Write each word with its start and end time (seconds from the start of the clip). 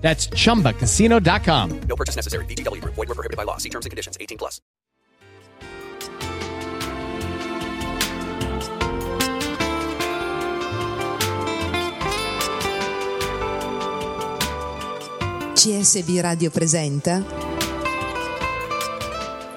That's 0.00 0.28
chumbacasino.com. 0.28 1.80
No 1.82 1.94
purchase 1.96 2.16
necessary. 2.16 2.44
VGW 2.46 2.80
Group. 2.80 2.94
Void 2.94 3.08
were 3.08 3.14
prohibited 3.14 3.36
by 3.36 3.44
law. 3.44 3.58
See 3.58 3.70
terms 3.70 3.86
and 3.86 3.90
conditions. 3.90 4.16
18 4.20 4.38
plus. 4.38 4.60
CSB 15.60 16.22
Radio 16.22 16.50
presenta 16.50 17.22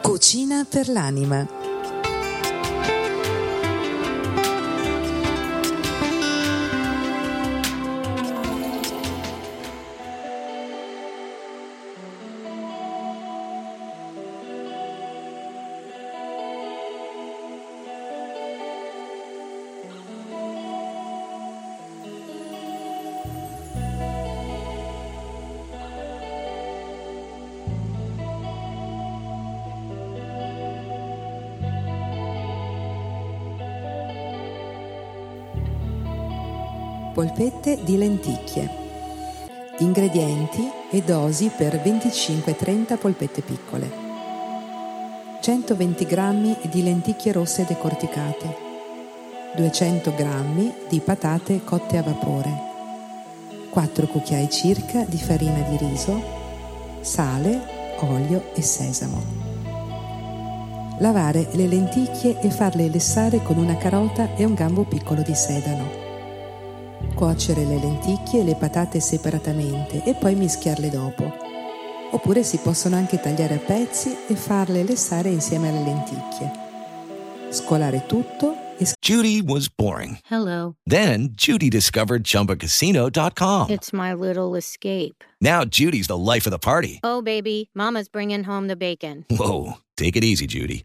Cucina 0.02 0.68
per 0.70 0.90
l'anima. 0.90 1.62
Polpette 37.14 37.78
di 37.84 37.96
lenticchie. 37.96 38.68
Ingredienti 39.78 40.68
e 40.90 41.04
dosi 41.04 41.52
per 41.56 41.76
25-30 41.76 42.98
polpette 42.98 43.44
piccole. 43.44 43.88
120 45.40 46.06
g 46.06 46.68
di 46.70 46.82
lenticchie 46.82 47.32
rosse 47.32 47.66
decorticate. 47.68 48.56
200 49.56 50.12
g 50.16 50.72
di 50.90 51.00
patate 51.02 51.64
cotte 51.64 51.98
a 51.98 52.02
vapore. 52.02 52.50
4 53.70 54.08
cucchiai 54.08 54.50
circa 54.50 55.06
di 55.06 55.18
farina 55.18 55.62
di 55.70 55.78
riso. 55.78 56.20
Sale, 57.02 57.62
olio 58.00 58.46
e 58.56 58.64
sesamo. 58.64 59.22
Lavare 60.98 61.48
le 61.52 61.68
lenticchie 61.68 62.40
e 62.41 62.50
farle 62.50 62.90
lessare 62.90 63.44
con 63.44 63.58
una 63.58 63.78
carota 63.78 64.34
e 64.34 64.46
un 64.46 64.56
gambo 64.56 64.84
piccolo 64.84 65.22
di 65.22 65.36
sedano 65.36 66.03
cuocere 67.24 67.63
le 67.63 67.79
lenticchie 67.79 68.41
e 68.41 68.44
le 68.44 68.56
patate 68.56 69.00
separatamente 69.00 70.03
e 70.03 70.13
poi 70.13 70.35
mischiarle 70.35 70.90
dopo. 70.90 71.34
Oppure 72.12 72.44
si 72.44 72.57
possono 72.57 72.97
anche 72.97 73.18
tagliare 73.18 73.53
a 73.53 73.59
pezzi 73.59 74.13
e 74.28 74.35
farle 74.35 74.84
lessare 74.84 75.29
insieme 75.29 75.69
alle 75.69 75.84
lenticchie. 75.84 76.51
Scolare 77.47 78.06
tutto 78.07 78.75
e 78.78 78.91
Judy 79.00 79.41
was 79.41 79.69
boring. 79.74 80.18
Hello. 80.29 80.75
Then 80.84 81.31
Judy 81.34 81.69
discovered 81.69 82.25
ChumbaCasino.com. 82.25 83.69
It's 83.69 83.94
my 83.94 84.13
little 84.13 84.57
escape. 84.57 85.23
Now 85.40 85.63
Judy's 85.63 86.07
the 86.07 86.17
life 86.17 86.45
of 86.45 86.51
the 86.51 86.59
party. 86.59 87.00
Oh, 87.03 87.22
baby, 87.22 87.69
Mama's 87.73 88.09
bringing 88.09 88.44
home 88.44 88.67
the 88.67 88.75
bacon. 88.75 89.23
Whoa, 89.29 89.78
take 89.95 90.17
it 90.17 90.25
easy, 90.25 90.45
Judy. 90.45 90.84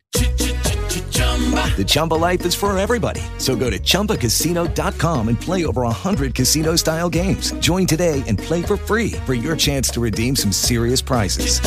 The 1.01 1.85
Chumba 1.87 2.15
life 2.15 2.45
is 2.45 2.57
for 2.57 2.77
everybody. 2.77 3.21
So 3.39 3.55
go 3.55 3.71
to 3.71 3.79
ChumbaCasino.com 3.79 5.29
and 5.29 5.41
play 5.41 5.65
over 5.65 5.83
100 5.83 6.35
casino 6.35 6.75
style 6.75 7.09
games. 7.09 7.53
Join 7.61 7.87
today 7.87 8.25
and 8.27 8.37
play 8.37 8.63
for 8.63 8.77
free 8.77 9.13
for 9.25 9.35
your 9.35 9.55
chance 9.55 9.89
to 9.91 10.01
redeem 10.01 10.35
some 10.35 10.51
serious 10.51 11.01
prizes. 11.01 11.61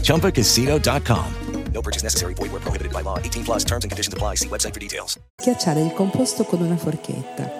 ChumbaCasino.com. 0.00 1.34
No 1.72 1.82
purchase 1.82 2.02
necessary. 2.02 2.34
Void 2.34 2.52
were 2.52 2.60
prohibited 2.60 2.92
by 2.92 3.02
law. 3.02 3.18
18 3.18 3.44
plus 3.44 3.64
terms 3.64 3.84
and 3.84 3.90
conditions 3.90 4.12
apply. 4.12 4.36
See 4.36 4.48
website 4.48 4.74
for 4.74 4.80
details. 4.80 5.18
schiacciare 5.40 5.80
il 5.80 5.92
composto 5.92 6.44
con 6.44 6.60
una 6.60 6.76
forchetta. 6.76 7.50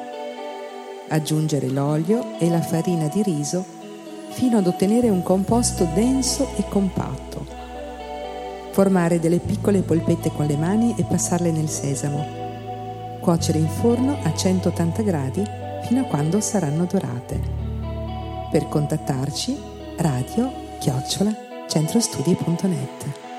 Aggiungere 1.09 1.69
l'olio 1.69 2.39
e 2.39 2.49
la 2.49 2.61
farina 2.61 3.09
di 3.09 3.23
riso 3.23 3.65
fino 4.31 4.59
ad 4.59 4.67
ottenere 4.67 5.09
un 5.09 5.23
composto 5.23 5.89
denso 5.95 6.55
e 6.57 6.65
compatto. 6.69 7.30
Formare 8.73 9.19
delle 9.19 9.39
piccole 9.39 9.83
polpette 9.83 10.31
con 10.33 10.47
le 10.47 10.57
mani 10.57 10.95
e 10.97 11.05
passarle 11.05 11.51
nel 11.51 11.69
sesamo. 11.69 13.19
Cuocere 13.21 13.59
in 13.59 13.69
forno 13.69 14.17
a 14.23 14.35
180 14.35 15.03
gradi 15.03 15.43
fino 15.83 16.03
a 16.03 16.05
quando 16.05 16.41
saranno 16.41 16.85
dorate. 16.85 17.41
Per 18.51 18.69
contattarci 18.69 19.59
radio 19.97 20.51
chiocciola 20.79 21.35
centrostudi.net. 21.69 23.30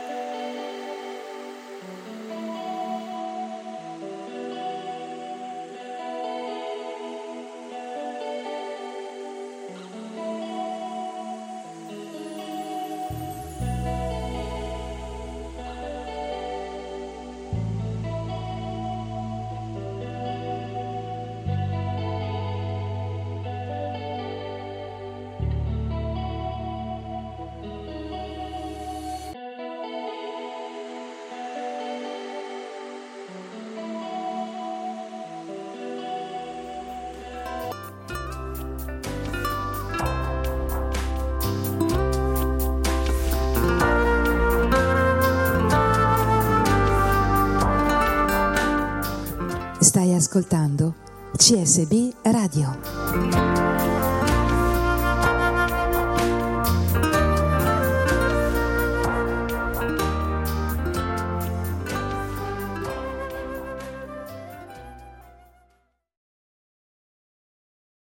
Stai 49.81 50.13
ascoltando 50.13 50.93
CSB 51.35 52.13
Radio. 52.25 53.60